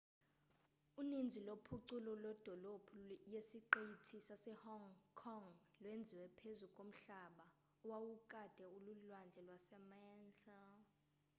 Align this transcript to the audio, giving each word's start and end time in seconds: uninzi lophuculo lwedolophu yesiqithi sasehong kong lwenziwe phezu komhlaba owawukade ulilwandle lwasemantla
uninzi 0.99 1.39
lophuculo 1.47 2.11
lwedolophu 2.21 2.93
yesiqithi 3.33 4.17
sasehong 4.27 4.85
kong 5.21 5.47
lwenziwe 5.81 6.25
phezu 6.37 6.67
komhlaba 6.77 7.45
owawukade 7.83 8.65
ulilwandle 8.77 9.41
lwasemantla 9.47 10.59